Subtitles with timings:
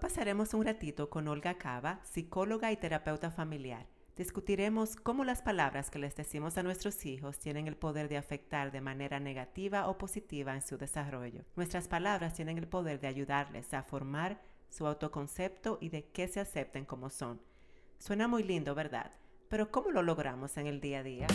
[0.00, 3.86] pasaremos un ratito con Olga Cava, psicóloga y terapeuta familiar.
[4.16, 8.72] Discutiremos cómo las palabras que les decimos a nuestros hijos tienen el poder de afectar
[8.72, 11.44] de manera negativa o positiva en su desarrollo.
[11.54, 16.40] Nuestras palabras tienen el poder de ayudarles a formar su autoconcepto y de que se
[16.40, 17.40] acepten como son.
[17.98, 19.12] Suena muy lindo, ¿verdad?
[19.48, 21.26] Pero ¿cómo lo logramos en el día a día?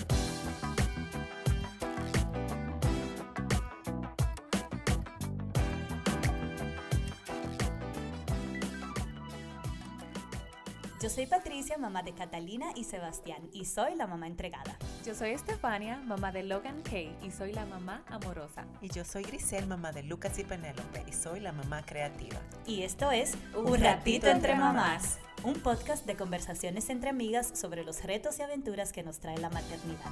[11.04, 14.78] Yo soy Patricia, mamá de Catalina y Sebastián, y soy la mamá entregada.
[15.06, 18.64] Yo soy Estefania, mamá de Logan Kay, y soy la mamá amorosa.
[18.80, 22.40] Y yo soy Grisel, mamá de Lucas y Penélope, y soy la mamá creativa.
[22.66, 28.02] Y esto es Un, ratito, entre mamás, un podcast de conversaciones entre amigas sobre los
[28.06, 30.10] retos y aventuras que nos trae la maternidad.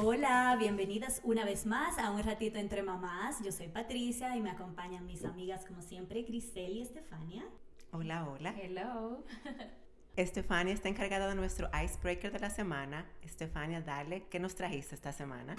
[0.00, 3.42] Hola, bienvenidas una vez más a un ratito entre mamás.
[3.42, 7.44] Yo soy Patricia y me acompañan mis amigas como siempre, Grisel y Estefania.
[7.90, 8.54] Hola, hola.
[8.56, 9.24] Hello.
[10.16, 13.06] Estefania está encargada de nuestro icebreaker de la semana.
[13.22, 15.56] Estefania, dale, ¿qué nos trajiste esta semana?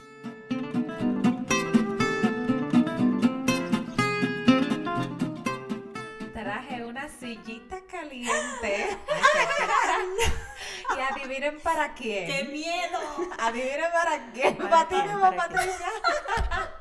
[6.31, 8.97] Traje una sillita caliente.
[10.97, 12.27] y adivinen para quién.
[12.27, 12.99] ¡Qué miedo!
[13.39, 14.57] Adivinen para quién.
[14.57, 14.87] ¿Para
[15.35, 15.61] Para.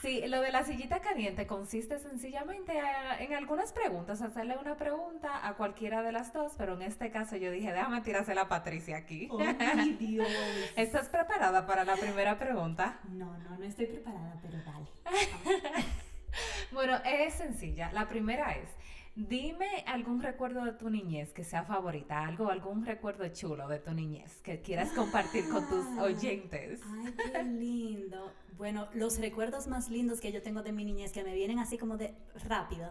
[0.00, 5.44] Sí, lo de la sillita caliente consiste sencillamente a- en algunas preguntas, hacerle una pregunta
[5.46, 8.96] a cualquiera de las dos, pero en este caso yo dije, déjame tirársela a Patricia
[8.96, 9.28] aquí.
[9.58, 10.28] ¡Ay, Dios!
[10.76, 13.00] ¿Estás preparada para la primera pregunta?
[13.08, 14.86] No, no, no estoy preparada, pero dale.
[16.70, 17.90] Bueno, es sencilla.
[17.92, 18.68] La primera es,
[19.26, 23.92] dime algún recuerdo de tu niñez que sea favorita, algo, algún recuerdo chulo de tu
[23.92, 26.04] niñez que quieras compartir con tus Ah.
[26.04, 26.80] oyentes.
[27.04, 28.32] Ay, qué lindo.
[28.56, 31.78] Bueno, los recuerdos más lindos que yo tengo de mi niñez, que me vienen así
[31.78, 32.90] como de rápido,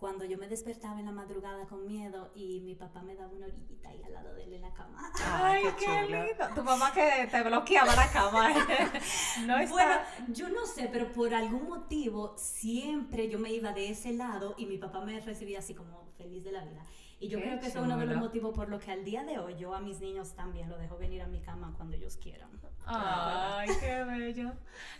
[0.00, 3.46] cuando yo me despertaba en la madrugada con miedo y mi papá me daba una
[3.46, 5.12] orillita ahí al lado de él en la cama.
[5.22, 6.54] Ay, Ay, qué, lindo.
[6.54, 8.48] Tu mamá que te bloqueaba la cama.
[9.46, 9.70] no está.
[9.70, 9.94] Bueno,
[10.28, 14.64] yo no sé, pero por algún motivo siempre yo me iba de ese lado y
[14.64, 16.82] mi papá me recibía así como feliz de la vida.
[17.20, 19.04] Y yo Qué creo que ese es uno de los motivos por los que al
[19.04, 21.94] día de hoy yo a mis niños también lo dejo venir a mi cama cuando
[21.96, 22.48] ellos quieran.
[22.86, 24.52] Ay, qué bello.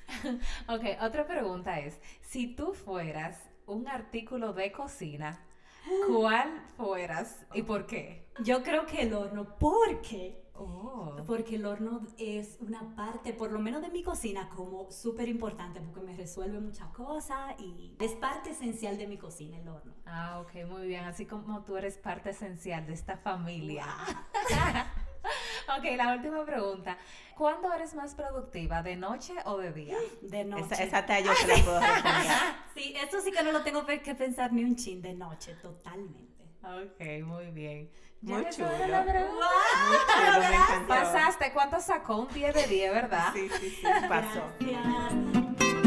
[0.69, 5.47] ok, otra pregunta es, si tú fueras un artículo de cocina,
[6.07, 8.29] ¿cuál fueras y por qué?
[8.43, 11.17] Yo creo que el horno, porque Oh.
[11.27, 15.81] Porque el horno es una parte, por lo menos de mi cocina, como súper importante,
[15.81, 19.95] porque me resuelve muchas cosas y es parte esencial de mi cocina, el horno.
[20.05, 21.05] Ah, ok, muy bien.
[21.05, 23.87] Así como tú eres parte esencial de esta familia.
[25.79, 26.97] ok, la última pregunta.
[27.37, 29.97] ¿Cuándo eres más productiva, de noche o de día?
[30.21, 30.75] De noche.
[30.75, 32.33] Esa, esa hasta yo se la puedo responder.
[32.75, 36.45] Sí, esto sí que no lo tengo que pensar ni un chin de noche, totalmente.
[36.63, 37.91] Ok, muy bien.
[38.23, 38.69] Muy ¿Ya chulo.
[38.87, 39.47] la pregunta?
[39.89, 40.89] Muy chulo, me encantó.
[40.89, 42.17] Pasaste, ¿cuánto sacó?
[42.19, 43.33] Un 10 de 10, ¿verdad?
[43.33, 44.43] Sí, sí, sí, pasó.
[44.61, 45.80] Gracias.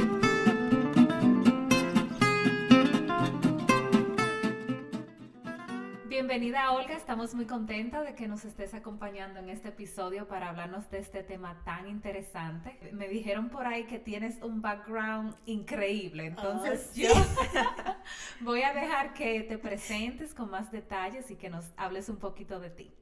[6.14, 10.88] Bienvenida Olga, estamos muy contentas de que nos estés acompañando en este episodio para hablarnos
[10.92, 12.78] de este tema tan interesante.
[12.92, 17.02] Me dijeron por ahí que tienes un background increíble, entonces Oh, sí.
[17.02, 17.10] yo
[18.42, 22.60] voy a dejar que te presentes con más detalles y que nos hables un poquito
[22.60, 22.94] de ti.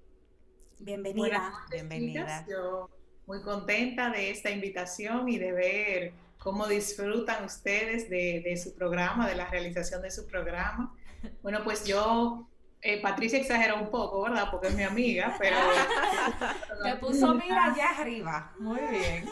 [0.80, 1.20] Bienvenida.
[1.20, 2.46] Buenas Bienvenida.
[2.50, 2.90] Yo
[3.28, 9.28] muy contenta de esta invitación y de ver cómo disfrutan ustedes de, de su programa,
[9.28, 10.96] de la realización de su programa.
[11.44, 12.48] Bueno, pues yo,
[12.82, 14.48] eh, Patricia exageró un poco, ¿verdad?
[14.50, 15.58] Porque es mi amiga, pero
[16.84, 18.54] Te puso mira allá arriba.
[18.60, 19.26] Muy bien.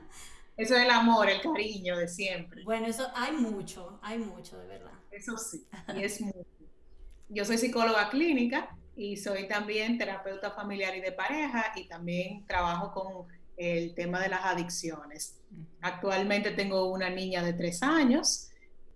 [0.56, 2.64] eso es el amor, el cariño de siempre.
[2.64, 4.92] Bueno, eso hay mucho, hay mucho, de verdad.
[5.12, 6.44] Eso sí, y es mucho.
[7.28, 12.92] Yo soy psicóloga clínica y soy también terapeuta familiar y de pareja y también trabajo
[12.92, 15.38] con el tema de las adicciones.
[15.82, 18.50] Actualmente tengo una niña de tres años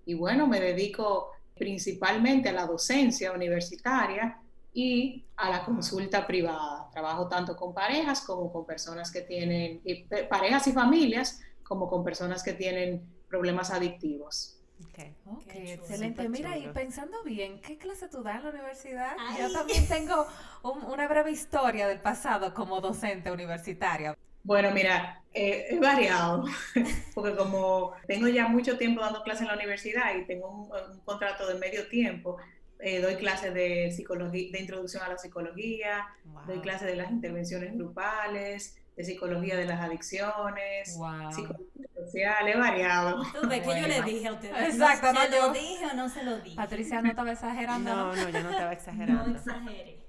[0.05, 1.31] y bueno, me dedico
[1.67, 4.37] principalmente a la docencia universitaria
[4.75, 6.89] y a la consulta privada.
[6.91, 12.03] Trabajo tanto con parejas como con personas que tienen, y parejas y familias, como con
[12.03, 14.59] personas que tienen problemas adictivos.
[14.81, 14.99] Ok.
[15.27, 16.29] Ok, Qué chulo, excelente.
[16.29, 16.73] Mira, y chulo.
[16.73, 19.13] pensando bien, ¿qué clase tú das en la universidad?
[19.21, 19.43] Ay.
[19.43, 20.27] Yo también tengo
[20.65, 24.17] un- una breve historia del pasado como docente universitaria.
[24.45, 26.45] Bueno, mira, eh, es variado,
[27.15, 31.01] porque como tengo ya mucho tiempo dando clases en la universidad y tengo un, un
[31.01, 32.37] contrato de medio tiempo,
[32.81, 36.47] eh, doy clases de psicología, de introducción a la psicología, Wow.
[36.47, 40.93] doy clases de las intervenciones grupales, de psicología de las adicciones,
[41.31, 43.23] psicología social, es variado.
[43.41, 44.75] Tú ves que yo le dije a ustedes.
[44.75, 46.57] Exacto, no, ¿Se lo dije o no se lo dije?
[46.57, 47.91] Patricia no estaba exagerando.
[47.95, 49.27] No, no, yo no estaba exagerando.
[49.29, 50.01] No exagere.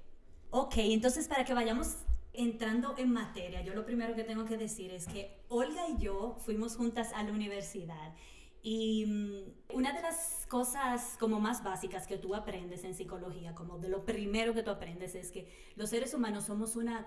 [0.50, 1.96] Ok, entonces para que vayamos
[2.34, 6.36] entrando en materia, yo lo primero que tengo que decir es que Olga y yo
[6.40, 8.12] fuimos juntas a la universidad
[8.66, 13.78] y mm, una de las cosas como más básicas que tú aprendes en psicología, como
[13.78, 17.06] de lo primero que tú aprendes es que los seres humanos somos una,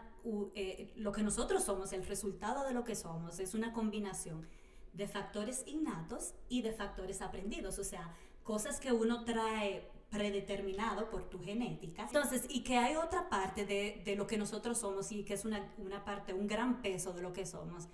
[0.54, 4.48] eh, lo que nosotros somos, el resultado de lo que somos, es una combinación
[4.94, 11.30] de factores innatos y de factores aprendidos, o sea, cosas que uno trae predeterminado por
[11.30, 12.04] tu genética.
[12.04, 15.46] Entonces, y que hay otra parte de, de lo que nosotros somos y que es
[15.46, 17.88] una, una parte, un gran peso de lo que somos,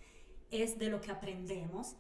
[0.52, 1.96] es de lo que aprendemos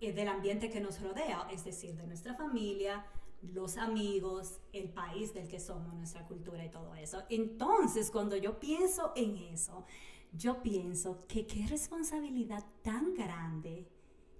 [0.00, 3.06] eh, del ambiente que nos rodea, es decir, de nuestra familia,
[3.42, 7.22] los amigos, el país del que somos, nuestra cultura y todo eso.
[7.28, 9.84] Entonces, cuando yo pienso en eso,
[10.32, 13.86] yo pienso que qué responsabilidad tan grande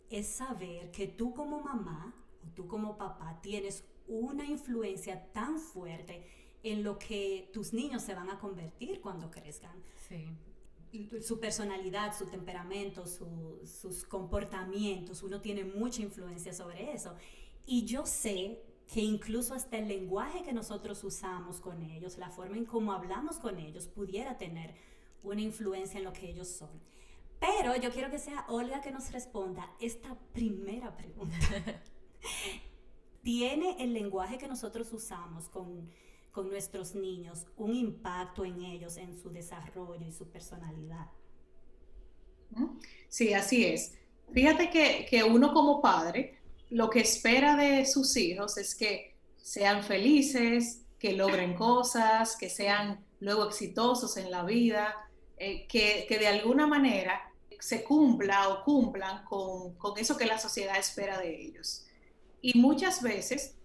[0.08, 2.14] es saber que tú como mamá
[2.44, 6.26] o tú como papá tienes una influencia tan fuerte
[6.62, 9.82] en lo que tus niños se van a convertir cuando crezcan.
[10.08, 10.28] Sí
[11.22, 17.14] su personalidad, su temperamento, sus comportamientos, uno tiene mucha influencia sobre eso.
[17.66, 18.60] Y yo sé
[18.92, 23.38] que incluso hasta el lenguaje que nosotros usamos con ellos, la forma en cómo hablamos
[23.38, 24.74] con ellos, pudiera tener
[25.22, 26.70] una influencia en lo que ellos son.
[27.38, 31.36] Pero yo quiero que sea Olga que nos responda esta primera pregunta.
[33.22, 35.88] ¿Tiene el lenguaje que nosotros usamos con
[36.32, 41.06] con nuestros niños un impacto en ellos, en su desarrollo y su personalidad.
[43.08, 43.94] Sí, así es.
[44.32, 46.38] Fíjate que, que uno como padre
[46.70, 53.04] lo que espera de sus hijos es que sean felices, que logren cosas, que sean
[53.18, 54.94] luego exitosos en la vida,
[55.36, 57.20] eh, que, que, de alguna manera
[57.58, 61.86] se cumpla o cumplan con, con, eso que la sociedad espera de ellos.
[62.42, 63.56] Y muchas veces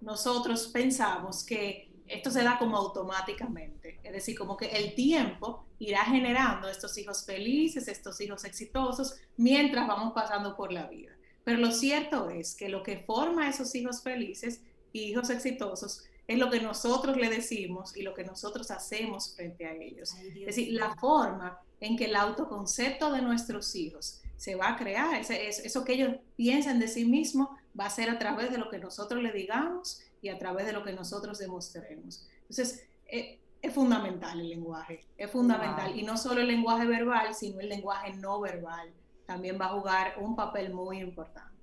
[0.00, 6.04] nosotros pensamos que esto se da como automáticamente, es decir, como que el tiempo irá
[6.04, 11.12] generando estos hijos felices, estos hijos exitosos, mientras vamos pasando por la vida.
[11.42, 14.62] Pero lo cierto es que lo que forma a esos hijos felices
[14.92, 19.66] y hijos exitosos es lo que nosotros le decimos y lo que nosotros hacemos frente
[19.66, 20.14] a ellos.
[20.14, 25.20] es decir, la forma en que el autoconcepto de nuestros hijos se va a crear,
[25.20, 27.48] eso que ellos piensan de sí mismos
[27.78, 30.72] va a ser a través de lo que nosotros le digamos y a través de
[30.72, 32.26] lo que nosotros demostremos.
[32.42, 35.98] Entonces, eh, es fundamental el lenguaje, es fundamental.
[35.98, 38.92] Y no solo el lenguaje verbal, sino el lenguaje no verbal.
[39.26, 41.54] También va a jugar un papel muy importante.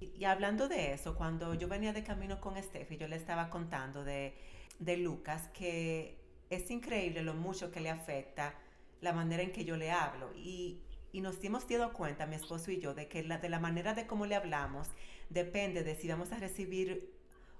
[0.00, 4.04] Y, hablando de eso, cuando yo venía de camino con Steffi, yo le estaba contando
[4.04, 4.34] de,
[4.78, 6.18] de Lucas que
[6.48, 8.54] es increíble lo mucho que le afecta
[9.00, 10.30] la manera en que yo le hablo.
[10.34, 10.80] Y,
[11.12, 13.94] y nos hemos dado cuenta, mi esposo y yo, de que la, de la manera
[13.94, 14.88] de cómo le hablamos
[15.28, 17.12] depende de si vamos a recibir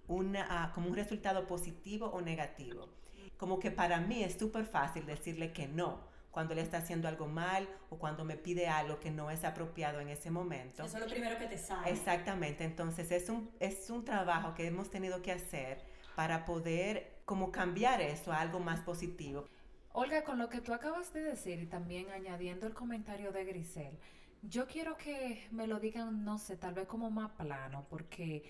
[0.08, 2.88] una, como un resultado positivo o negativo.
[3.36, 7.26] Como que para mí es súper fácil decirle que no cuando le está haciendo algo
[7.26, 10.84] mal o cuando me pide algo que no es apropiado en ese momento.
[10.84, 11.90] Eso es lo primero que te sale.
[11.90, 15.82] Exactamente, entonces es un, es un trabajo que hemos tenido que hacer
[16.14, 19.46] para poder como cambiar eso a algo más positivo.
[19.92, 23.98] Olga, con lo que tú acabas de decir y también añadiendo el comentario de Grisel,
[24.42, 28.44] yo quiero que me lo digan, no sé, tal vez como más plano, porque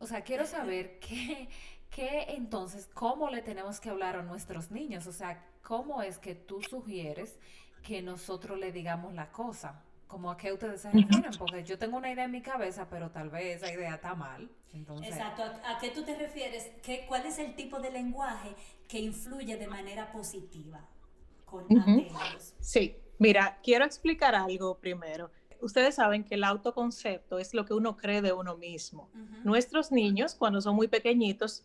[0.00, 1.48] o sea, quiero saber qué,
[1.90, 5.06] qué entonces, cómo le tenemos que hablar a nuestros niños.
[5.06, 7.38] O sea, cómo es que tú sugieres
[7.82, 9.84] que nosotros le digamos la cosa.
[10.08, 13.12] Como a qué ustedes se refieren, porque yo tengo una idea en mi cabeza, pero
[13.12, 14.50] tal vez esa idea está mal.
[15.04, 16.68] Exacto, ¿A, qué tú te refieres?
[16.82, 18.56] ¿Qué, ¿Cuál es el tipo de lenguaje
[18.90, 20.86] que influye de manera positiva
[21.44, 22.54] con ellos?
[22.60, 25.30] Sí, mira, quiero explicar algo primero
[25.60, 29.10] ustedes saben que el autoconcepto es lo que uno cree de uno mismo.
[29.44, 31.64] Nuestros niños, cuando son muy pequeñitos,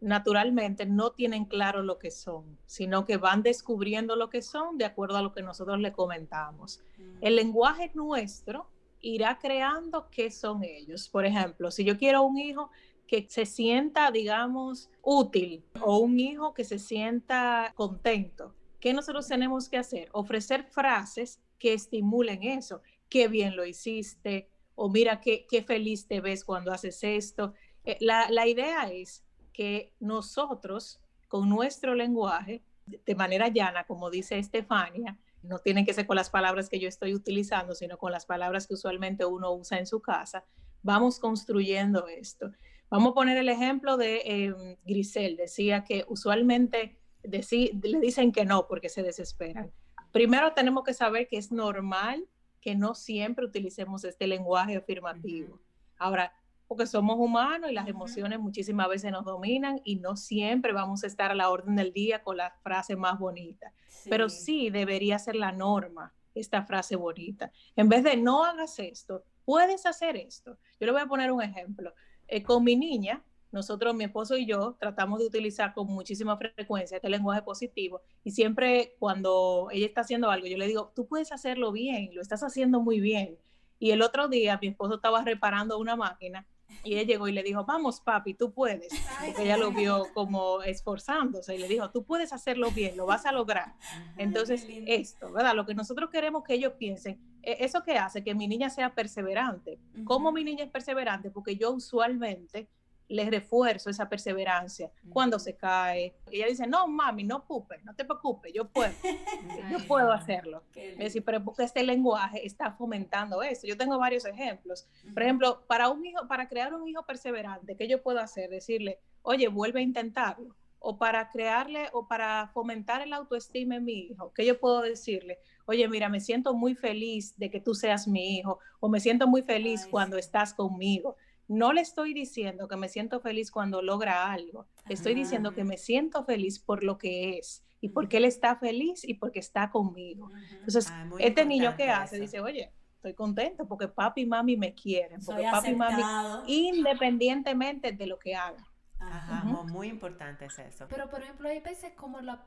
[0.00, 4.84] naturalmente no tienen claro lo que son, sino que van descubriendo lo que son de
[4.84, 6.80] acuerdo a lo que nosotros le comentamos.
[7.20, 8.68] El lenguaje nuestro
[9.00, 11.08] irá creando qué son ellos.
[11.08, 12.70] Por ejemplo, si yo quiero un hijo
[13.06, 19.68] que se sienta, digamos, útil o un hijo que se sienta contento, ¿qué nosotros tenemos
[19.68, 20.08] que hacer?
[20.12, 26.20] Ofrecer frases que estimulen eso qué bien lo hiciste, o mira qué, qué feliz te
[26.20, 27.54] ves cuando haces esto.
[27.84, 34.38] Eh, la, la idea es que nosotros, con nuestro lenguaje, de manera llana, como dice
[34.38, 38.26] Estefania, no tienen que ser con las palabras que yo estoy utilizando, sino con las
[38.26, 40.44] palabras que usualmente uno usa en su casa,
[40.82, 42.50] vamos construyendo esto.
[42.90, 48.68] Vamos a poner el ejemplo de eh, Grisel, decía que usualmente le dicen que no
[48.68, 49.72] porque se desesperan
[50.16, 52.26] Primero tenemos que saber que es normal
[52.62, 55.60] que no siempre utilicemos este lenguaje afirmativo.
[55.98, 56.32] Ahora,
[56.66, 61.06] porque somos humanos y las emociones muchísimas veces nos dominan y no siempre vamos a
[61.06, 63.74] estar a la orden del día con la frase más bonita.
[64.08, 67.52] Pero sí debería ser la norma esta frase bonita.
[67.76, 70.56] En vez de no hagas esto, puedes hacer esto.
[70.80, 71.92] Yo le voy a poner un ejemplo.
[72.28, 76.96] Eh, con mi niña, nosotros, mi esposo y yo, tratamos de utilizar con muchísima frecuencia
[76.96, 81.32] este lenguaje positivo y siempre cuando ella está haciendo algo, yo le digo, tú puedes
[81.32, 83.38] hacerlo bien, lo estás haciendo muy bien.
[83.78, 86.46] Y el otro día mi esposo estaba reparando una máquina
[86.82, 88.88] y ella llegó y le dijo, vamos papi, tú puedes.
[89.24, 93.26] Porque ella lo vio como esforzándose y le dijo, tú puedes hacerlo bien, lo vas
[93.26, 93.74] a lograr.
[94.16, 95.54] Entonces, esto, ¿verdad?
[95.54, 99.78] Lo que nosotros queremos que ellos piensen, eso que hace que mi niña sea perseverante.
[100.04, 101.30] ¿Cómo mi niña es perseverante?
[101.30, 102.68] Porque yo usualmente
[103.08, 106.16] les refuerzo esa perseverancia cuando se cae.
[106.30, 108.92] Ella dice, no, mami, no ocupes, no te preocupes, yo puedo,
[109.70, 110.64] yo puedo hacerlo.
[110.74, 113.66] Es decir, pero porque este lenguaje está fomentando eso.
[113.66, 114.88] Yo tengo varios ejemplos.
[115.12, 118.50] Por ejemplo, para un hijo, para crear un hijo perseverante, ¿qué yo puedo hacer?
[118.50, 120.56] Decirle, oye, vuelve a intentarlo.
[120.88, 125.40] O para crearle o para fomentar el autoestima en mi hijo, ¿qué yo puedo decirle?
[125.66, 129.26] Oye, mira, me siento muy feliz de que tú seas mi hijo, o me siento
[129.26, 131.16] muy feliz cuando estás conmigo.
[131.48, 135.76] No le estoy diciendo que me siento feliz cuando logra algo, estoy diciendo que me
[135.76, 140.30] siento feliz por lo que es y porque él está feliz y porque está conmigo.
[140.52, 144.72] Entonces, ah, este niño que hace dice, oye, estoy contento porque papi y mami me
[144.72, 146.02] quieren, porque papi y mami,
[146.46, 148.64] independientemente de lo que haga.
[148.98, 150.86] Ajá, muy importante es eso.
[150.88, 152.44] Pero, por ejemplo, hay veces como la,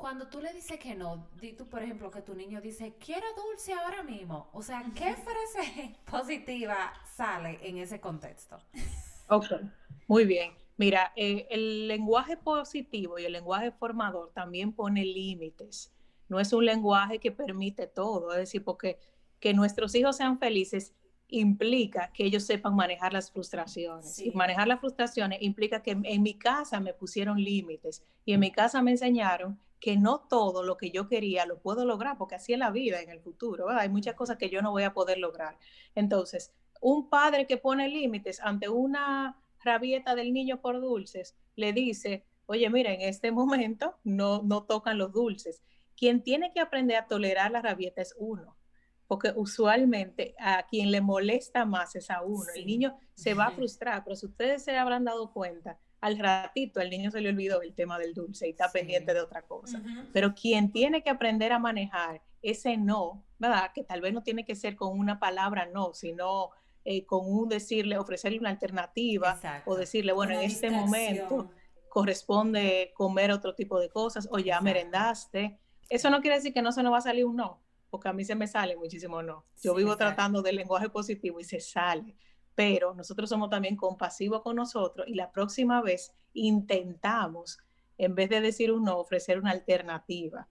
[0.00, 3.26] cuando tú le dices que no, di tú, por ejemplo, que tu niño dice, quiero
[3.36, 4.48] dulce ahora mismo.
[4.52, 8.58] O sea, ¿qué frase positiva sale en ese contexto?
[9.28, 9.46] Ok,
[10.08, 10.52] muy bien.
[10.78, 15.92] Mira, eh, el lenguaje positivo y el lenguaje formador también pone límites.
[16.28, 18.98] No es un lenguaje que permite todo, es decir, porque
[19.38, 20.94] que nuestros hijos sean felices
[21.30, 24.18] implica que ellos sepan manejar las frustraciones.
[24.18, 28.50] Y manejar las frustraciones implica que en mi casa me pusieron límites y en mi
[28.50, 32.52] casa me enseñaron que no todo lo que yo quería lo puedo lograr, porque así
[32.52, 35.18] es la vida en el futuro, Hay muchas cosas que yo no voy a poder
[35.18, 35.58] lograr.
[35.94, 42.24] Entonces, un padre que pone límites ante una rabieta del niño por dulces, le dice,
[42.46, 45.62] oye, mira, en este momento no, no tocan los dulces.
[45.96, 48.56] Quien tiene que aprender a tolerar la rabieta es uno,
[49.10, 52.44] porque usualmente a quien le molesta más es a uno.
[52.54, 56.80] El niño se va a frustrar, pero si ustedes se habrán dado cuenta, al ratito
[56.80, 59.82] el niño se le olvidó el tema del dulce y está pendiente de otra cosa.
[60.12, 63.72] Pero quien tiene que aprender a manejar ese no, ¿verdad?
[63.74, 66.50] Que tal vez no tiene que ser con una palabra no, sino
[66.84, 71.50] eh, con un decirle, ofrecerle una alternativa o decirle, bueno, en este momento
[71.88, 75.58] corresponde comer otro tipo de cosas o ya merendaste.
[75.88, 77.60] Eso no quiere decir que no se nos va a salir un no,
[77.90, 79.44] porque a mí se me sale muchísimo no.
[79.62, 82.16] Yo vivo tratando del lenguaje positivo y se sale
[82.60, 87.58] pero nosotros somos también compasivos con nosotros y la próxima vez intentamos,
[87.96, 90.46] en vez de decir un no, ofrecer una alternativa.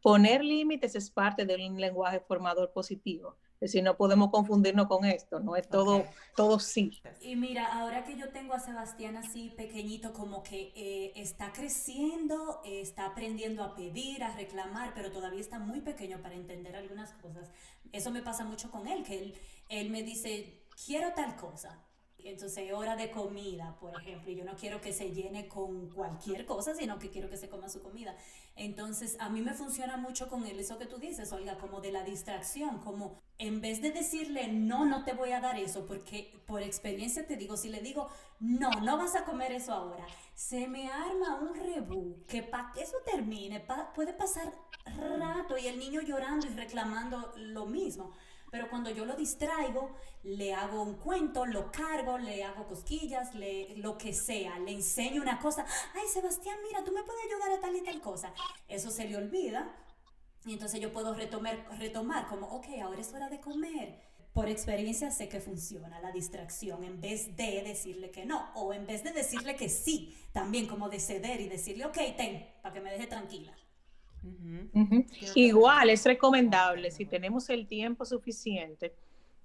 [0.00, 3.36] Poner límites es parte de un lenguaje formador positivo.
[3.62, 6.04] Es decir, no podemos confundirnos con esto, no es todo,
[6.34, 7.00] todo sí.
[7.20, 12.60] Y mira, ahora que yo tengo a Sebastián así pequeñito, como que eh, está creciendo,
[12.64, 17.52] está aprendiendo a pedir, a reclamar, pero todavía está muy pequeño para entender algunas cosas.
[17.92, 19.34] Eso me pasa mucho con él, que él,
[19.68, 21.86] él me dice, quiero tal cosa.
[22.24, 26.46] Entonces, hora de comida, por ejemplo, y yo no quiero que se llene con cualquier
[26.46, 28.16] cosa, sino que quiero que se coma su comida.
[28.56, 31.92] Entonces, a mí me funciona mucho con él eso que tú dices, Olga, como de
[31.92, 36.40] la distracción, como en vez de decirle, no, no te voy a dar eso, porque
[36.46, 38.08] por experiencia te digo, si le digo,
[38.40, 42.82] no, no vas a comer eso ahora, se me arma un rebú que para que
[42.82, 43.64] eso termine,
[43.94, 44.52] puede pasar
[44.84, 48.12] rato y el niño llorando y reclamando lo mismo.
[48.52, 53.78] Pero cuando yo lo distraigo, le hago un cuento, lo cargo, le hago cosquillas, le,
[53.78, 55.64] lo que sea, le enseño una cosa.
[55.94, 58.34] Ay, Sebastián, mira, tú me puedes ayudar a tal y tal cosa.
[58.68, 59.74] Eso se le olvida.
[60.44, 63.98] Y entonces yo puedo retomar, retomar como, ok, ahora es hora de comer.
[64.34, 68.86] Por experiencia sé que funciona la distracción en vez de decirle que no o en
[68.86, 72.80] vez de decirle que sí, también como de ceder y decirle, ok, ten, para que
[72.82, 73.56] me deje tranquila.
[75.34, 78.94] Igual es recomendable, si tenemos el tiempo suficiente,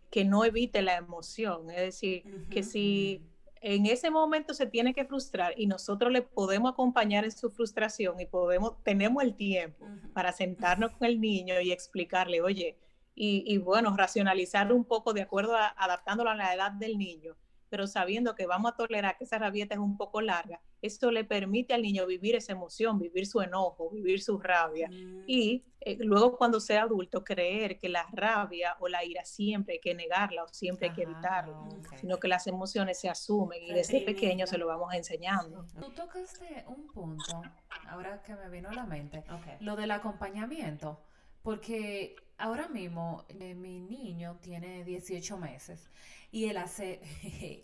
[0.10, 1.69] que no evite la emoción.
[1.69, 3.22] Es decir, que si
[3.62, 8.19] en ese momento se tiene que frustrar y nosotros le podemos acompañar en su frustración
[8.19, 12.77] y podemos, tenemos el tiempo para sentarnos con el niño y explicarle, oye,
[13.19, 17.36] y, bueno, racionalizar un poco de acuerdo a adaptándolo a la edad del niño,
[17.67, 21.24] pero sabiendo que vamos a tolerar que esa rabieta es un poco larga, esto le
[21.24, 24.89] permite al niño vivir esa emoción, vivir su enojo, vivir su rabia.
[24.89, 25.24] Mm.
[25.27, 29.79] Y eh, luego cuando sea adulto, creer que la rabia o la ira siempre hay
[29.79, 31.57] que negarla o siempre hay que evitarla,
[32.00, 35.65] sino que las emociones se asumen y desde pequeño se lo vamos enseñando.
[35.79, 37.41] Tú tocaste un punto,
[37.88, 39.24] ahora que me vino a la mente,
[39.60, 41.00] lo del acompañamiento,
[41.41, 45.89] porque ahora mismo eh, mi niño tiene 18 meses
[46.32, 47.01] y él hace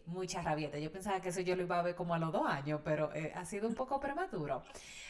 [0.06, 0.78] mucha rabieta.
[0.80, 3.14] Yo pensaba que eso yo lo iba a ver como a los dos años, pero
[3.14, 4.64] eh, ha sido un poco prematuro.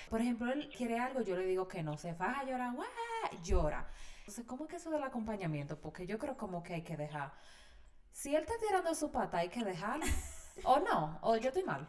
[0.10, 2.74] Por ejemplo, él quiere algo, yo le digo que no, se faja a llorar,
[3.43, 3.88] llora.
[4.20, 5.79] Entonces, ¿cómo es que eso del acompañamiento?
[5.79, 7.34] Porque yo creo como que hay que dejar.
[8.12, 10.05] Si él está tirando su pata, hay que dejarlo.
[10.63, 11.88] o no, o yo estoy mal.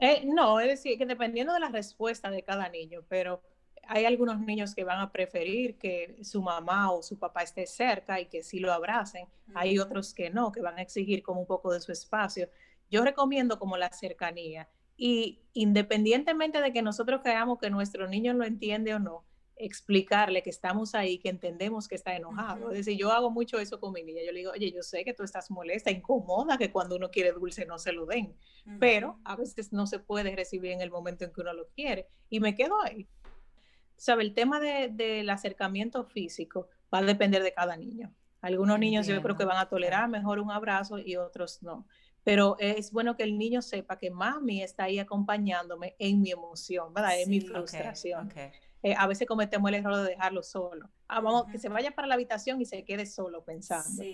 [0.00, 3.42] Eh, no, es decir, que dependiendo de la respuesta de cada niño, pero
[3.88, 8.20] hay algunos niños que van a preferir que su mamá o su papá esté cerca
[8.20, 9.26] y que sí lo abracen.
[9.54, 12.50] Hay otros que no, que van a exigir como un poco de su espacio.
[12.90, 14.68] Yo recomiendo como la cercanía
[14.98, 19.24] y independientemente de que nosotros creamos que nuestro niño lo entiende o no,
[19.56, 22.70] explicarle que estamos ahí, que entendemos que está enojado.
[22.70, 24.22] Es decir, yo hago mucho eso con mi niña.
[24.24, 27.32] Yo le digo, oye, yo sé que tú estás molesta, incomoda que cuando uno quiere
[27.32, 28.36] dulce no se lo den,
[28.78, 32.06] pero a veces no se puede recibir en el momento en que uno lo quiere.
[32.28, 33.08] Y me quedo ahí
[33.98, 38.14] sabe, el tema de, del acercamiento físico va a depender de cada niño.
[38.40, 41.86] Algunos niños yo creo que van a tolerar mejor un abrazo y otros no.
[42.22, 46.94] Pero es bueno que el niño sepa que mami está ahí acompañándome en mi emoción,
[46.94, 47.20] ¿verdad?
[47.20, 48.32] en mi frustración.
[48.82, 50.88] Eh, a veces cometemos el error de dejarlo solo.
[51.08, 54.04] Ah, vamos, que se vaya para la habitación y se quede solo pensando.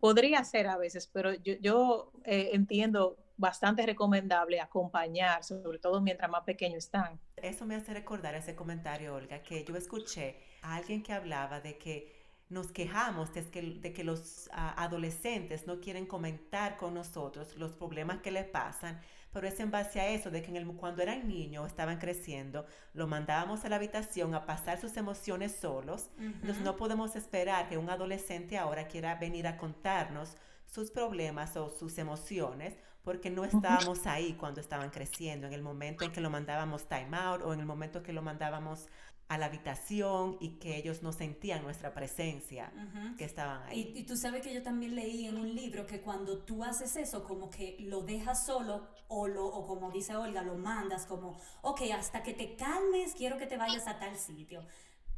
[0.00, 6.30] Podría ser a veces, pero yo, yo eh, entiendo bastante recomendable acompañar, sobre todo mientras
[6.30, 7.20] más pequeños están.
[7.36, 11.78] Eso me hace recordar ese comentario, Olga, que yo escuché a alguien que hablaba de
[11.78, 12.22] que
[12.52, 17.72] nos quejamos de que, de que los ah, adolescentes no quieren comentar con nosotros los
[17.72, 19.00] problemas que les pasan,
[19.32, 22.66] pero es en base a eso, de que en el, cuando eran niños, estaban creciendo,
[22.92, 27.78] lo mandábamos a la habitación a pasar sus emociones solos, entonces no podemos esperar que
[27.78, 30.36] un adolescente ahora quiera venir a contarnos
[30.66, 36.04] sus problemas o sus emociones porque no estábamos ahí cuando estaban creciendo, en el momento
[36.04, 38.86] en que lo mandábamos time out o en el momento que lo mandábamos
[39.28, 42.70] a la habitación y que ellos no sentían nuestra presencia,
[43.16, 43.92] que estaban ahí.
[43.96, 47.24] Y, tú sabes que yo también leí en un libro que cuando tú haces eso,
[47.24, 51.80] como que lo dejas solo o, lo, o como dice Olga, lo mandas como, ok,
[51.94, 54.66] hasta que te calmes, quiero que te vayas a tal sitio.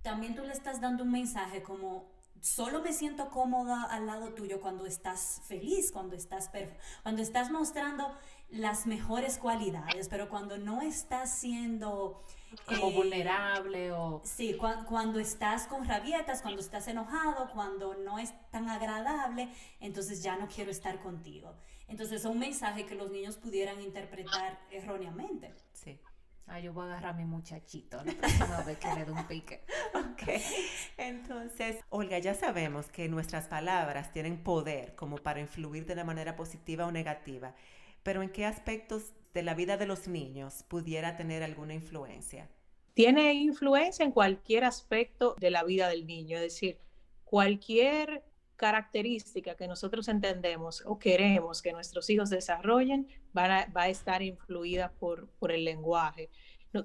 [0.02, 2.13] También tú le estás dando un mensaje como,
[2.44, 6.50] solo me siento cómoda al lado tuyo cuando estás feliz, cuando estás,
[7.02, 8.14] cuando estás mostrando
[8.50, 12.22] las mejores cualidades, pero cuando no estás siendo...
[12.66, 14.20] Como eh, vulnerable o...
[14.24, 19.48] Sí, cuando estás con rabietas, cuando estás enojado, cuando no es tan agradable,
[19.80, 21.54] entonces ya no quiero estar contigo.
[21.88, 25.54] Entonces es un mensaje que los niños pudieran interpretar erróneamente.
[26.46, 29.26] Ah, yo voy a agarrar a mi muchachito la próxima vez que le dé un
[29.26, 29.64] pique.
[29.94, 30.40] ok.
[30.98, 36.36] Entonces, Olga, ya sabemos que nuestras palabras tienen poder como para influir de una manera
[36.36, 37.54] positiva o negativa,
[38.02, 42.48] pero ¿en qué aspectos de la vida de los niños pudiera tener alguna influencia?
[42.92, 46.78] Tiene influencia en cualquier aspecto de la vida del niño, es decir,
[47.24, 48.22] cualquier
[48.56, 55.28] característica que nosotros entendemos o queremos que nuestros hijos desarrollen va a, estar influida por,
[55.38, 56.30] por el lenguaje.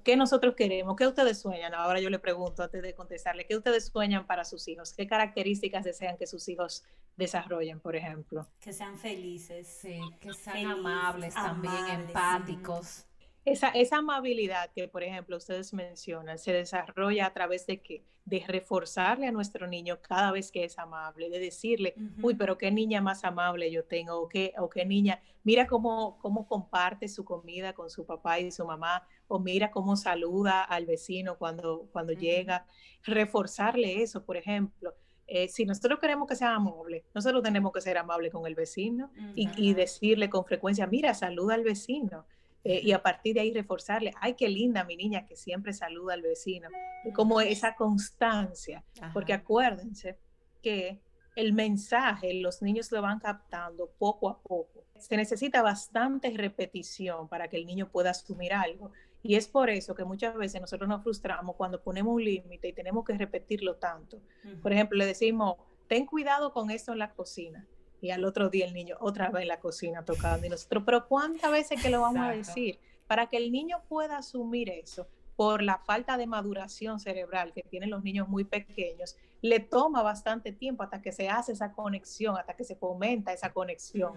[0.04, 0.96] ¿Qué nosotros queremos?
[0.96, 1.74] ¿Qué ustedes sueñan?
[1.74, 4.94] Ahora yo le pregunto antes de contestarle, ¿qué ustedes sueñan para sus hijos?
[4.94, 6.84] ¿Qué características desean que sus hijos
[7.18, 8.48] desarrollen, por ejemplo?
[8.60, 9.68] Que sean felices.
[9.68, 13.08] Sí, que sean amables, también, empáticos.
[13.52, 18.44] Esa, esa amabilidad que, por ejemplo, ustedes mencionan, se desarrolla a través de que de
[18.48, 23.02] reforzarle a nuestro niño cada vez que es amable, de decirle, uy, pero qué niña
[23.02, 27.74] más amable yo tengo, o qué, o qué niña, mira cómo, cómo comparte su comida
[27.74, 32.68] con su papá y su mamá, o mira cómo saluda al vecino cuando, cuando llega,
[33.04, 34.94] reforzarle eso, por ejemplo.
[35.26, 39.12] Eh, si nosotros queremos que sea amable, nosotros tenemos que ser amables con el vecino
[39.36, 42.26] y, y, decirle con frecuencia, mira, saluda al vecino.
[42.64, 46.14] Eh, y a partir de ahí reforzarle, ay, qué linda mi niña que siempre saluda
[46.14, 46.70] al vecino,
[47.14, 50.18] como esa constancia, porque acuérdense
[50.62, 51.00] que
[51.36, 54.84] el mensaje los niños lo van captando poco a poco.
[54.98, 58.92] Se necesita bastante repetición para que el niño pueda asumir algo.
[59.24, 62.74] Y es por eso que muchas veces nosotros nos frustramos cuando ponemos un límite y
[62.74, 64.22] tenemos que repetirlo tanto.
[64.62, 65.56] Por ejemplo, le decimos,
[65.88, 67.66] ten cuidado con esto en la cocina
[68.02, 71.08] y al otro día el niño otra vez en la cocina tocando y nosotros, pero
[71.08, 72.80] ¿cuántas veces que lo vamos a decir?
[73.08, 77.90] Para que el niño pueda asumir eso, por la falta de maduración cerebral que tienen
[77.90, 82.56] los niños muy pequeños, le toma bastante tiempo hasta que se hace esa conexión, hasta
[82.56, 84.14] que se fomenta esa conexión,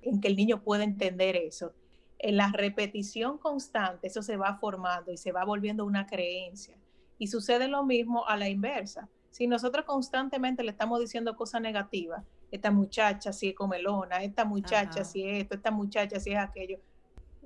[0.00, 1.74] en que el niño puede entender eso.
[2.18, 6.74] En la repetición constante, eso se va formando y se va volviendo una creencia.
[7.18, 9.08] Y sucede lo mismo a la inversa.
[9.28, 15.04] Si nosotros constantemente le estamos diciendo cosas negativas, esta muchacha si es comelona, esta muchacha
[15.04, 16.78] si es esto, esta muchacha si es aquello,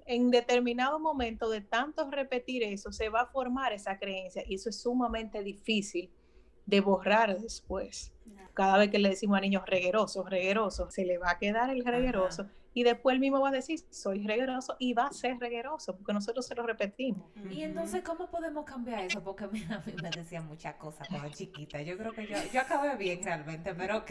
[0.05, 4.69] en determinado momento de tanto repetir eso, se va a formar esa creencia y eso
[4.69, 6.11] es sumamente difícil
[6.67, 8.13] de borrar después.
[8.53, 11.85] Cada vez que le decimos a niños reguerosos, reguerosos, se le va a quedar el
[11.85, 15.97] regueroso y después él mismo va a decir, soy regueroso y va a ser regueroso,
[15.97, 17.31] porque nosotros se lo repetimos.
[17.51, 19.25] Y entonces, ¿cómo podemos cambiar eso?
[19.25, 19.65] Porque a mí,
[20.03, 21.81] me decían muchas cosas cuando chiquita.
[21.81, 24.11] Yo creo que yo, yo acabé bien realmente, pero ok.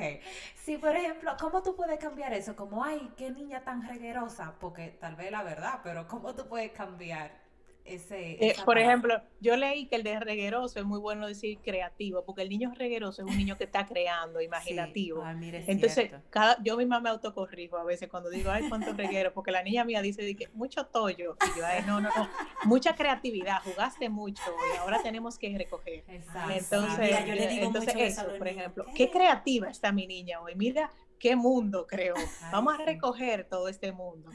[0.55, 2.55] Si, por ejemplo, ¿cómo tú puedes cambiar eso?
[2.55, 6.71] Como, ay, qué niña tan reguerosa, porque tal vez la verdad, pero ¿cómo tú puedes
[6.71, 7.44] cambiar
[7.87, 12.41] eh, por ejemplo, yo leí que el de regueroso es muy bueno decir creativo, porque
[12.41, 15.23] el niño regueroso es un niño que está creando, imaginativo.
[15.67, 19.61] Entonces, cada, yo misma me autocorrijo a veces cuando digo, ay, cuánto reguero, porque la
[19.61, 21.37] niña mía dice que mucho tollo.
[21.45, 22.29] Y yo, ay, no, no, no,
[22.63, 24.43] mucha creatividad, jugaste mucho
[24.73, 26.03] y ahora tenemos que recoger.
[26.07, 29.11] Entonces, yo le digo entonces eso, por ejemplo, ¿qué?
[29.11, 30.55] creativa está mi niña hoy.
[30.55, 32.15] Mira qué mundo creo.
[32.51, 34.31] Vamos a recoger todo este mundo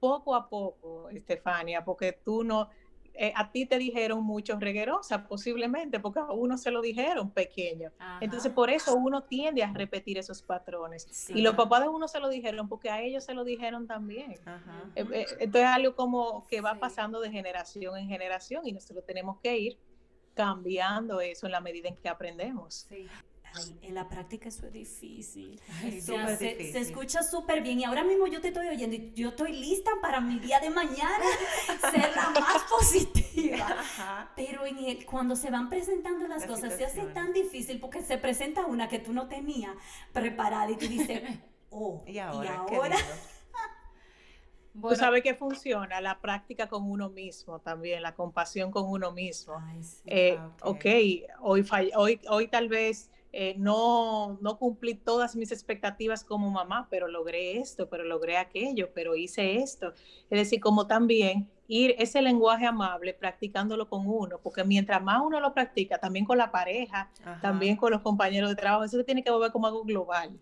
[0.00, 2.70] poco a poco, Estefania, porque tú no,
[3.14, 7.90] eh, a ti te dijeron mucho reguerosa, posiblemente, porque a uno se lo dijeron pequeño.
[8.20, 11.28] Entonces, por eso uno tiende a repetir esos patrones.
[11.28, 14.32] Y los papás de uno se lo dijeron porque a ellos se lo dijeron también.
[14.94, 19.04] Eh, eh, entonces, es algo como que va pasando de generación en generación y nosotros
[19.04, 19.78] tenemos que ir
[20.34, 22.86] cambiando eso en la medida en que aprendemos.
[22.88, 23.06] Sí
[23.82, 25.60] en la práctica eso es difícil.
[26.38, 29.90] se, escucha súper bien y ahora mismo yo te estoy oyendo y yo estoy lista
[30.00, 31.24] para mi día de mañana
[31.90, 33.76] ser la más positiva.
[34.36, 38.18] Pero en el, cuando se van presentando las, cosas se hace tan difícil porque se
[38.18, 39.74] presenta una que tú no tenías
[40.12, 41.22] preparada y tú dices,
[41.70, 42.66] oh, y ahora.
[44.80, 49.54] Tú sabes que funciona la práctica con uno mismo también, la compasión con uno mismo.
[50.06, 50.84] Eh, ok,
[51.40, 57.06] hoy, hoy, hoy tal vez eh, no, no cumplí todas mis expectativas como mamá, pero
[57.06, 59.92] logré esto, pero logré aquello, pero hice esto.
[60.30, 65.38] Es decir, como también ir ese lenguaje amable practicándolo con uno, porque mientras más uno
[65.38, 69.30] lo practica, también con la pareja, también con los compañeros de trabajo, eso tiene que
[69.30, 70.36] volver como algo global.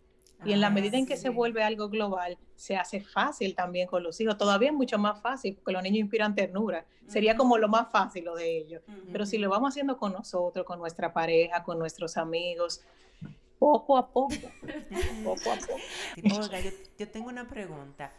[0.45, 4.03] Y en la medida en que se vuelve algo global, se hace fácil también con
[4.03, 4.39] los hijos.
[4.39, 6.87] Todavía es mucho más fácil porque los niños inspiran ternura.
[7.07, 8.83] Sería como lo más fácil lo de ellos.
[9.11, 12.83] Pero si lo vamos haciendo con nosotros, con nuestra pareja, con nuestros amigos,
[13.59, 14.35] poco a poco,
[15.25, 16.41] poco a poco.
[16.41, 18.13] Olga, yo, yo tengo una pregunta.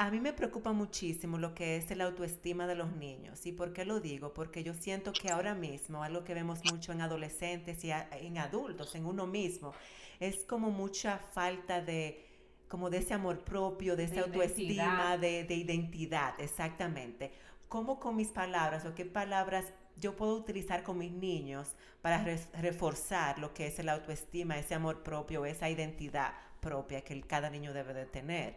[0.00, 3.44] A mí me preocupa muchísimo lo que es la autoestima de los niños.
[3.44, 4.32] ¿Y por qué lo digo?
[4.32, 8.94] Porque yo siento que ahora mismo, algo que vemos mucho en adolescentes y en adultos,
[8.94, 9.74] en uno mismo,
[10.18, 12.26] es como mucha falta de
[12.66, 17.34] como de ese amor propio, de esa autoestima, de, identidad, exactamente.
[17.68, 23.38] ¿Cómo con mis palabras o qué palabras yo puedo utilizar con mis niños para reforzar
[23.38, 27.94] lo que es la autoestima, ese amor propio, esa identidad propia que cada niño debe
[27.94, 28.56] de tener?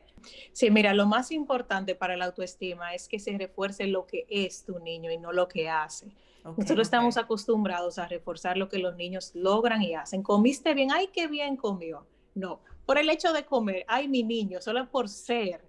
[0.51, 4.65] Sí, mira, lo más importante para la autoestima es que se refuerce lo que es
[4.65, 6.07] tu niño y no lo que hace.
[6.43, 10.21] Nosotros estamos acostumbrados a reforzar lo que los niños logran y hacen.
[10.21, 12.05] Comiste bien, ay, qué bien comió.
[12.35, 15.63] No, por el hecho de comer, ay, mi niño, solo por ser,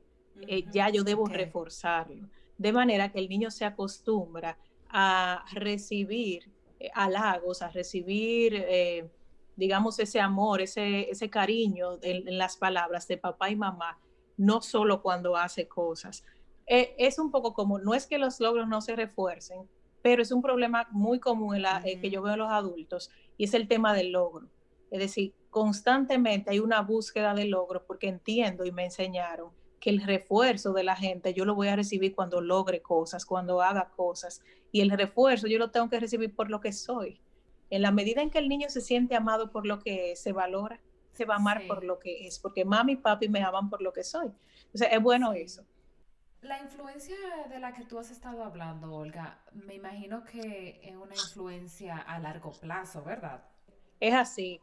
[0.48, 2.28] eh, ya yo debo reforzarlo.
[2.58, 9.08] De manera que el niño se acostumbra a recibir eh, halagos, a recibir, eh,
[9.56, 13.98] digamos, ese amor, ese, ese cariño en, las palabras de papá y mamá,
[14.36, 16.24] no solo cuando hace cosas.
[16.66, 19.68] es un poco como, no es que los logros no se refuercen,
[20.04, 23.10] pero es un problema muy común en la, eh, que yo veo en los adultos
[23.38, 24.48] y es el tema del logro.
[24.90, 30.02] Es decir, constantemente hay una búsqueda de logro porque entiendo y me enseñaron que el
[30.02, 34.42] refuerzo de la gente yo lo voy a recibir cuando logre cosas, cuando haga cosas
[34.72, 37.18] y el refuerzo yo lo tengo que recibir por lo que soy.
[37.74, 40.78] En la medida en que el niño se siente amado por lo que se valora,
[41.10, 43.82] se va a amar por lo que es, porque mami y papi me aman por
[43.82, 44.28] lo que soy.
[44.72, 45.64] O sea, es bueno eso.
[46.40, 47.16] La influencia
[47.48, 52.20] de la que tú has estado hablando, Olga, me imagino que es una influencia a
[52.20, 53.42] largo plazo, ¿verdad?
[53.98, 54.60] Es así,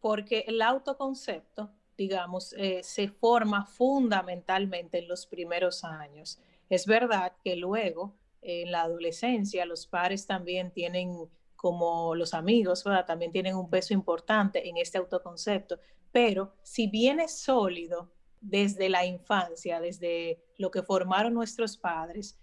[0.00, 6.40] porque el autoconcepto, digamos, eh, se forma fundamentalmente en los primeros años.
[6.70, 11.28] Es verdad que luego, en la adolescencia, los padres también tienen,
[11.66, 13.06] como los amigos, ¿verdad?
[13.06, 15.80] También tienen un peso importante en este autoconcepto,
[16.12, 22.38] pero si viene sólido desde la infancia, desde lo que formaron nuestros padres,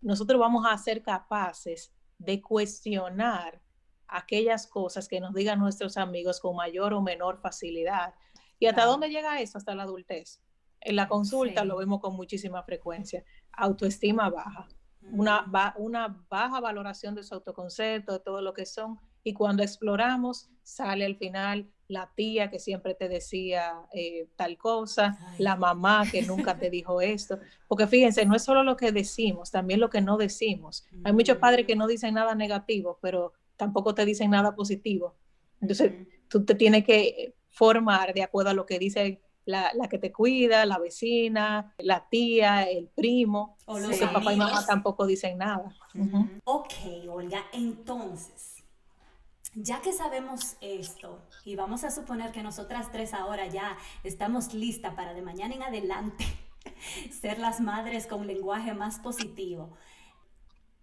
[0.00, 3.60] nosotros vamos a ser capaces de cuestionar
[4.08, 8.14] aquellas cosas que nos digan nuestros amigos con mayor o menor facilidad.
[8.58, 9.58] ¿Y hasta dónde llega eso?
[9.58, 10.40] Hasta la adultez.
[10.80, 13.26] En la consulta lo vemos con muchísima frecuencia.
[13.52, 14.66] Autoestima baja,
[15.12, 15.44] una,
[15.76, 18.98] una baja valoración de su autoconcepto, de todo lo que son.
[19.22, 25.18] Y cuando exploramos, sale al final la tía que siempre te decía eh, tal cosa,
[25.38, 27.38] la mamá que nunca te dijo esto.
[27.68, 30.86] Porque fíjense, no es solo lo que decimos, también lo que no decimos.
[31.04, 35.14] Hay muchos padres que no dicen nada negativo, pero tampoco te dicen nada positivo.
[35.60, 35.92] Entonces,
[36.28, 40.66] tú te tienes que formar de acuerdo a lo que dice la, que te cuida,
[40.66, 43.56] la vecina, la tía, el primo.
[43.66, 45.74] O los papá y mamá tampoco dicen nada.
[46.44, 46.72] Ok,
[47.08, 48.64] Olga, entonces,
[49.54, 54.94] ya que sabemos esto, y vamos a suponer que nosotras tres ahora ya estamos listas
[54.94, 56.24] para de mañana en adelante
[57.20, 59.76] ser las madres con lenguaje más positivo,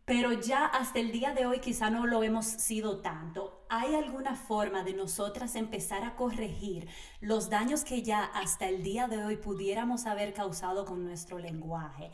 [0.05, 3.60] pero ya hasta el día de hoy quizá no lo hemos sido tanto.
[3.73, 6.89] ¿Hay alguna forma de nosotras empezar a corregir
[7.21, 12.11] los daños que ya hasta el día de hoy pudiéramos haber causado con nuestro lenguaje?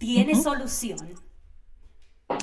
[0.00, 1.14] ¿Tiene solución?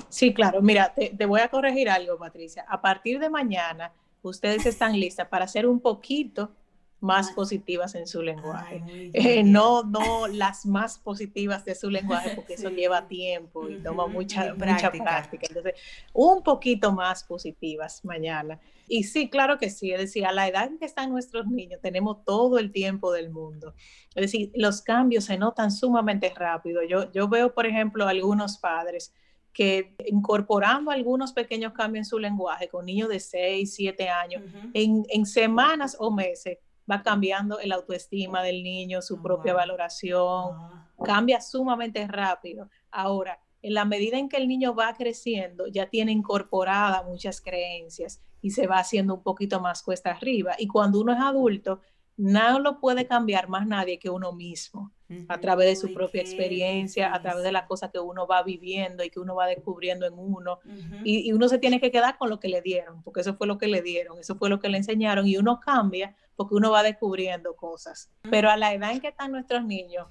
[0.07, 0.61] Sí, claro.
[0.61, 2.63] Mira, te, te, voy a corregir algo, Patricia.
[2.69, 3.91] A partir de mañana,
[4.21, 6.55] ustedes están listas para hacer un poquito
[7.05, 8.81] más positivas en su lenguaje.
[9.13, 14.07] Eh, no, no las más positivas de su lenguaje, porque eso lleva tiempo y toma
[14.07, 15.45] mucha, mucha práctica.
[15.47, 15.75] Entonces,
[16.13, 18.59] un poquito más positivas mañana.
[18.87, 19.91] Y sí, claro que sí.
[19.91, 23.29] Es decir, a la edad en que están nuestros niños, tenemos todo el tiempo del
[23.29, 23.73] mundo.
[24.15, 26.81] Es decir, los cambios se notan sumamente rápido.
[26.83, 29.13] Yo, yo veo, por ejemplo, algunos padres
[29.53, 35.05] que incorporando algunos pequeños cambios en su lenguaje con niños de 6, 7 años, en,
[35.07, 36.57] en, semanas o meses
[36.89, 40.55] va cambiando el autoestima del niño, su propia valoración,
[41.03, 42.69] cambia sumamente rápido.
[42.91, 48.21] Ahora, en la medida en que el niño va creciendo, ya tiene incorporada muchas creencias
[48.41, 50.53] y se va haciendo un poquito más cuesta arriba.
[50.59, 51.81] Y cuando uno es adulto,
[52.17, 54.91] no lo puede cambiar más nadie que uno mismo,
[55.27, 59.03] a través de su propia experiencia, a través de las cosas que uno va viviendo
[59.03, 60.59] y que uno va descubriendo en uno.
[61.03, 63.47] y, y, uno se tiene que quedar con lo que le dieron, porque eso fue
[63.47, 66.71] lo que le dieron, eso fue lo que le enseñaron, y uno cambia porque uno
[66.71, 68.09] va descubriendo cosas.
[68.29, 70.07] Pero a la edad en que están nuestros niños,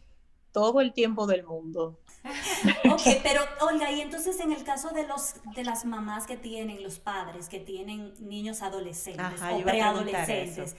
[0.53, 2.01] todo el tiempo del mundo.
[2.91, 6.83] Ok, pero Olga, y entonces en el caso de los de las mamás que tienen,
[6.83, 10.75] los padres que tienen niños adolescentes o preadolescentes,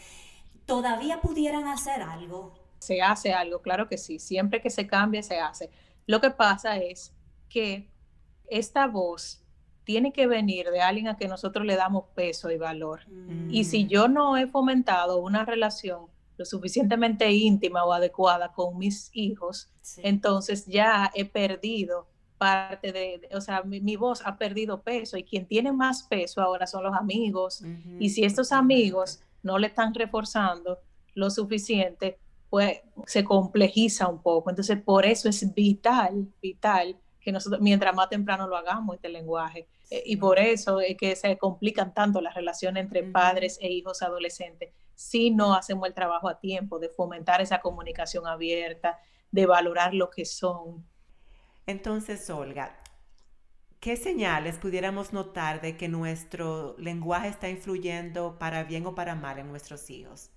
[0.66, 2.56] ¿todavía pudieran hacer algo?
[2.80, 4.18] Se hace algo, claro que sí.
[4.18, 5.70] Siempre que se cambie, se hace.
[6.08, 7.14] Lo que pasa es
[7.50, 7.92] que
[8.48, 9.45] esta voz
[9.86, 13.02] tiene que venir de alguien a que nosotros le damos peso y valor.
[13.50, 13.88] Y si mm.
[13.88, 20.66] yo no he fomentado una relación lo suficientemente íntima o adecuada con mis hijos, entonces
[20.66, 25.72] ya he perdido parte de, o sea, mi, voz ha perdido peso y quien tiene
[25.72, 27.64] más peso ahora son los amigos.
[28.00, 30.80] Y si estos amigos no le están reforzando
[31.14, 32.20] lo suficiente,
[32.50, 34.50] pues se complejiza un poco.
[34.50, 39.68] Entonces, por eso es vital, vital que nosotros, mientras más temprano lo hagamos, este lenguaje,
[39.90, 44.04] eh, y por eso es que se complican tanto las relaciones entre padres e hijos
[44.04, 49.00] adolescentes si no hacemos el trabajo a tiempo de fomentar esa comunicación abierta,
[49.32, 50.86] de valorar lo que son.
[51.66, 52.80] Entonces, Olga,
[53.80, 59.40] ¿qué señales pudiéramos notar de que nuestro lenguaje está influyendo para bien o para mal
[59.40, 60.30] en nuestros hijos?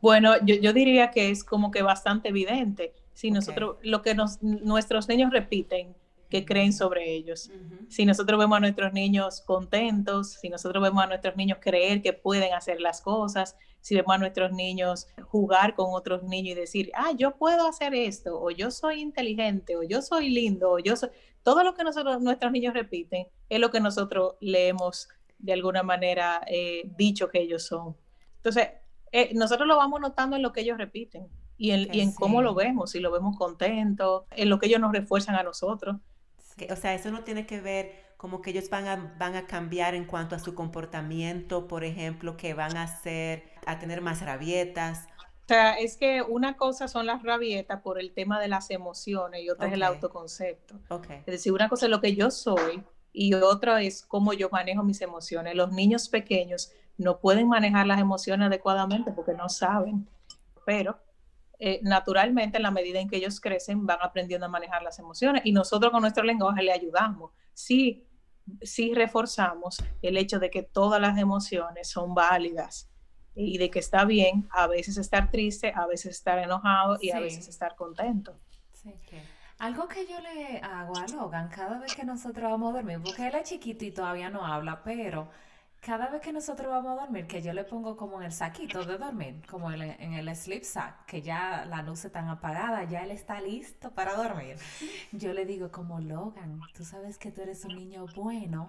[0.00, 2.94] Bueno, yo, diría que es como que bastante evidente.
[3.18, 5.96] Si nosotros, lo que nuestros niños repiten,
[6.30, 7.50] que creen sobre ellos.
[7.88, 12.12] Si nosotros vemos a nuestros niños contentos, si nosotros vemos a nuestros niños creer que
[12.12, 16.92] pueden hacer las cosas, si vemos a nuestros niños jugar con otros niños y decir,
[16.94, 20.94] ah, yo puedo hacer esto, o yo soy inteligente, o yo soy lindo, o yo
[20.94, 21.10] soy...
[21.42, 25.08] Todo lo que nosotros, nuestros niños repiten es lo que nosotros le hemos
[25.40, 27.96] de alguna manera eh, dicho que ellos son.
[28.36, 28.68] Entonces,
[29.10, 31.26] eh, nosotros lo vamos notando en lo que ellos repiten
[31.58, 34.80] y en, y en cómo lo vemos, si lo vemos contento, en lo que ellos
[34.80, 35.96] nos refuerzan a nosotros
[36.70, 39.94] o sea, eso no tiene que ver como que ellos van a, van a cambiar
[39.94, 45.06] en cuanto a su comportamiento, por ejemplo, que van a hacer, a tener más rabietas.
[45.44, 49.42] O sea, es que una cosa son las rabietas por el tema de las emociones
[49.42, 50.74] y otra es el autoconcepto.
[50.88, 51.18] Okay.
[51.18, 54.82] Es decir, una cosa es lo que yo soy y otra es cómo yo manejo
[54.82, 55.54] mis emociones.
[55.54, 60.08] Los niños pequeños no pueden manejar las emociones adecuadamente porque no saben,
[60.66, 60.98] pero
[61.58, 65.42] eh, naturalmente en la medida en que ellos crecen van aprendiendo a manejar las emociones
[65.44, 67.32] y nosotros con nuestro lenguaje le ayudamos.
[67.52, 68.06] Sí,
[68.62, 72.88] sí reforzamos el hecho de que todas las emociones son válidas
[73.34, 77.20] y de que está bien a veces estar triste, a veces estar enojado y a
[77.20, 78.38] veces estar contento.
[78.72, 78.94] Sí.
[79.58, 83.26] Algo que yo le hago a Logan cada vez que nosotros vamos a dormir, porque
[83.26, 85.28] él es chiquito y todavía no habla, pero
[85.88, 88.84] cada vez que nosotros vamos a dormir, que yo le pongo como en el saquito
[88.84, 92.84] de dormir, como en el, en el sleep sack, que ya la luz está apagada,
[92.84, 94.56] ya él está listo para dormir.
[95.12, 98.68] Yo le digo como Logan, tú sabes que tú eres un niño bueno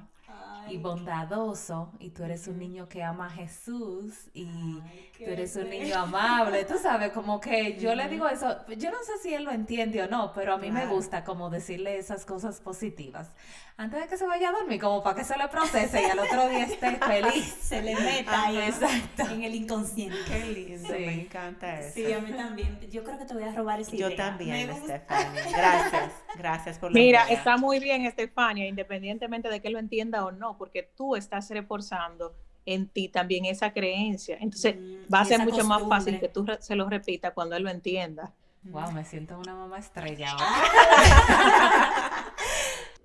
[0.69, 4.79] y bondadoso y tú eres un niño que ama a Jesús y
[5.23, 8.97] tú eres un niño amable, tú sabes, como que yo le digo eso, yo no
[9.03, 12.25] sé si él lo entiende o no, pero a mí me gusta como decirle esas
[12.25, 13.31] cosas positivas
[13.79, 16.19] antes de que se vaya a dormir, como para que se le procese y al
[16.19, 17.45] otro día esté feliz.
[17.61, 19.23] Se le meta ahí exacto.
[19.31, 20.17] en el inconsciente.
[20.27, 21.93] Qué lindo, me encanta eso.
[21.93, 22.77] Sí, a mí también.
[22.91, 25.43] Yo creo que te voy a robar esa Yo también, Estefania.
[25.49, 30.31] Gracias, gracias por la Mira, está muy bien, Estefania, independientemente de que lo entienda o
[30.31, 32.35] no, porque tú estás reforzando
[32.73, 34.37] en ti también esa creencia.
[34.39, 37.63] Entonces, mm, va a ser mucho más fácil que tú se lo repitas cuando él
[37.63, 38.33] lo entienda.
[38.63, 40.35] Wow, me siento una mamá estrella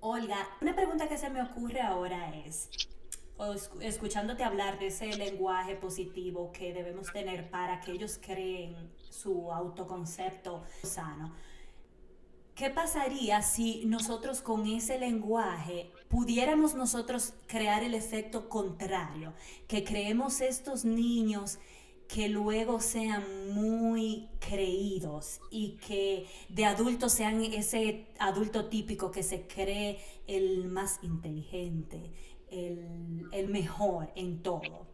[0.01, 2.69] Olga, una pregunta que se me ocurre ahora es,
[3.81, 8.75] escuchándote hablar de ese lenguaje positivo que debemos tener para que ellos creen
[9.09, 11.33] su autoconcepto sano,
[12.53, 19.33] ¿qué pasaría si nosotros con ese lenguaje pudiéramos nosotros crear el efecto contrario?
[19.67, 21.59] Que creemos estos niños
[22.07, 29.45] que luego sean muy creídos y que de adultos sean ese adulto típico que se
[29.45, 32.13] cree el más inteligente,
[32.49, 34.87] el, mejor en todo.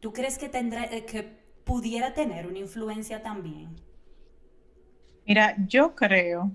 [0.00, 1.22] ¿Tú crees que, tendrá, eh, que
[1.62, 3.76] pudiera tener una influencia también?
[5.24, 6.50] Mira, yo creo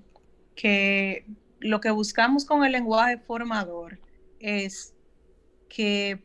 [0.56, 1.26] que
[1.60, 4.00] lo que buscamos con el lenguaje formador
[4.40, 4.94] es
[5.70, 6.24] que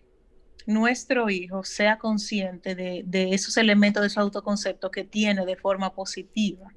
[0.67, 6.69] nuestro hijo sea consciente de, esos elementos de su autoconcepto que tiene de forma positiva.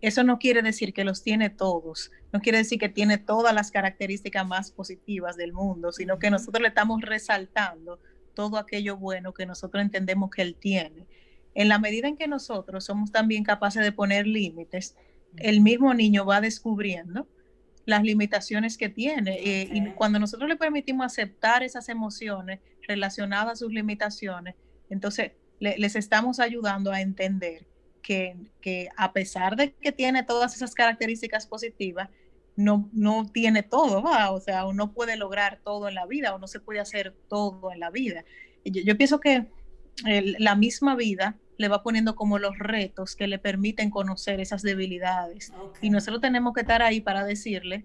[0.00, 3.70] Eso no quiere decir que los tiene todos, no quiere decir que tiene todas las
[3.70, 7.98] características más positivas del mundo, sino que nosotros le estamos resaltando
[8.34, 11.06] todo aquello bueno que nosotros entendemos que él tiene.
[11.54, 14.94] En la medida en que nosotros somos también capaces de poner límites,
[15.38, 17.26] el mismo niño va descubriendo
[17.86, 19.38] las limitaciones que tiene.
[19.38, 24.54] Eh, y cuando nosotros le permitimos aceptar esas emociones relacionadas a sus limitaciones,
[24.90, 27.66] entonces les estamos ayudando a entender
[28.02, 32.10] que, que, a pesar de que tiene todas esas características positivas,
[32.56, 34.30] no, no tiene todo, ¿va?
[34.30, 37.72] o sea, uno puede lograr todo en la vida o no se puede hacer todo
[37.72, 38.24] en la vida.
[38.64, 39.46] Yo, yo pienso que
[40.04, 45.52] la misma vida le va poniendo como los retos que le permiten conocer esas debilidades.
[45.80, 47.84] Y nosotros tenemos que estar ahí para decirle,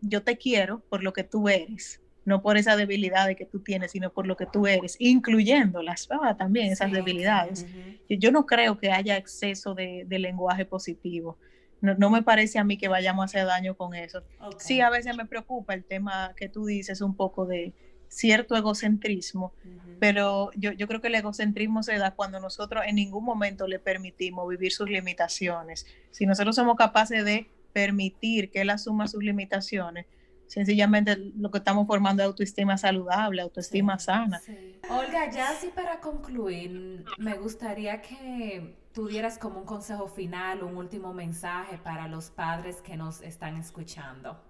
[0.00, 3.92] yo te quiero por lo que tú eres, no por esa debilidad que tú tienes,
[3.92, 7.66] sino por lo que tú eres, incluyéndolas también, esas debilidades.
[8.08, 11.38] yo, no creo que haya exceso de, lenguaje positivo.
[11.80, 14.24] No, me parece a mí que vayamos a hacer daño con eso.
[14.58, 17.72] Sí, a veces me preocupa el tema que tú dices un poco de
[18.08, 19.52] cierto egocentrismo,
[20.00, 23.78] pero yo, yo, creo que el egocentrismo se da cuando nosotros en ningún momento le
[23.78, 25.86] permitimos vivir sus limitaciones.
[26.10, 30.06] Si nosotros somos capaces de permitir que él asuma sus limitaciones,
[30.46, 34.40] sencillamente lo que estamos formando es autoestima saludable, autoestima sana.
[34.88, 41.12] Olga, ya así para concluir, me gustaría que tuvieras como un consejo final, un último
[41.12, 44.47] mensaje para los padres que nos están escuchando.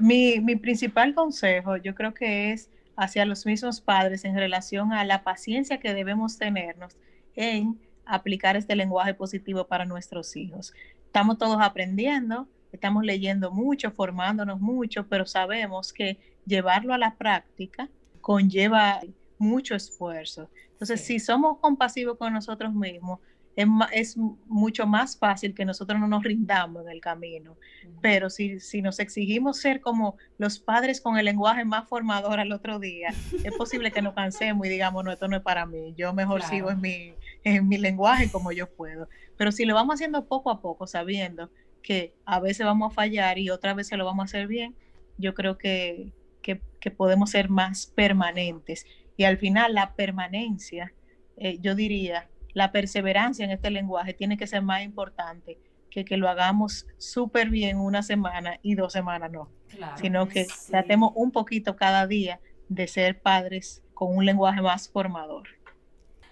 [0.00, 5.04] Mi, mi principal consejo yo creo que es hacia los mismos padres en relación a
[5.04, 6.96] la paciencia que debemos tenernos
[7.34, 10.72] en aplicar este lenguaje positivo para nuestros hijos.
[11.06, 17.88] Estamos todos aprendiendo, estamos leyendo mucho, formándonos mucho, pero sabemos que llevarlo a la práctica
[18.20, 19.00] conlleva
[19.38, 20.48] mucho esfuerzo.
[20.72, 23.20] Entonces, si somos compasivos con nosotros mismos,
[23.56, 27.56] es, mucho más fácil que nosotros no nos rindamos en el camino.
[28.00, 32.52] Pero si, si nos exigimos ser como los padres con el lenguaje más formador al
[32.52, 33.14] otro día,
[33.44, 36.42] es posible que nos cansemos y digamos, no, esto no es para mí, yo mejor
[36.42, 37.14] sigo en mi,
[37.44, 39.08] en mi lenguaje como yo puedo.
[39.36, 41.50] Pero si lo vamos haciendo poco a poco, sabiendo
[41.82, 44.74] que a veces vamos a fallar y otras veces lo vamos a hacer bien,
[45.18, 46.12] yo creo que,
[46.42, 48.86] que, podemos ser más permanentes.
[49.16, 50.92] Y al final la permanencia,
[51.36, 55.58] eh, yo diría, la perseverancia en este lenguaje tiene que ser más importante
[55.90, 59.48] que que lo hagamos súper bien una semana y dos semanas no,
[59.96, 65.46] sino que tratemos un poquito cada día de ser padres con un lenguaje más formador.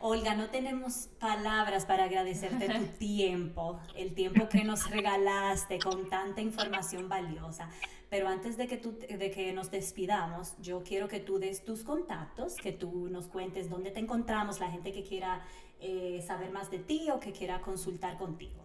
[0.05, 6.40] Olga, no tenemos palabras para agradecerte tu tiempo, el tiempo que nos regalaste con tanta
[6.40, 7.70] información valiosa.
[8.11, 11.84] Pero antes de que, tú, de que nos despidamos, yo quiero que tú des tus
[11.84, 15.46] contactos, que tú nos cuentes dónde te encontramos, la gente que quiera
[15.83, 18.62] eh, saber más de ti o que quiera consultar contigo.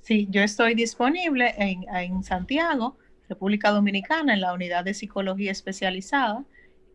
[0.00, 2.98] Sí, yo estoy disponible en, en Santiago,
[3.28, 6.44] República Dominicana, en la unidad de psicología especializada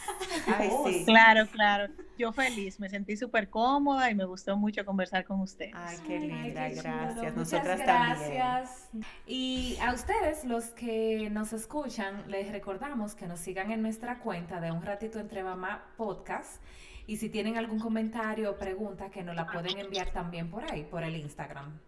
[0.58, 1.04] Ay, sí.
[1.04, 1.92] Claro, claro.
[2.16, 5.74] Yo feliz, me sentí súper cómoda y me gustó mucho conversar con ustedes.
[5.74, 6.92] Ay, qué linda, Ay, qué chulo.
[6.94, 7.16] gracias.
[7.16, 8.90] Muchas Nosotras gracias.
[9.26, 14.60] Y a ustedes, los que nos escuchan, les recordamos que nos sigan en nuestra cuenta
[14.60, 16.62] de Un Ratito Entre Mamá Podcast.
[17.06, 20.84] Y si tienen algún comentario o pregunta, que nos la pueden enviar también por ahí,
[20.84, 21.78] por el Instagram.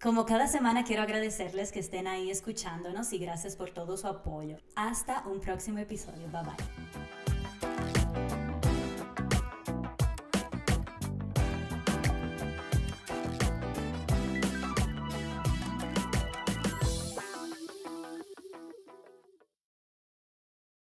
[0.00, 4.58] Como cada semana quiero agradecerles que estén ahí escuchándonos y gracias por todo su apoyo.
[4.74, 6.28] Hasta un próximo episodio.
[6.30, 7.15] Bye bye.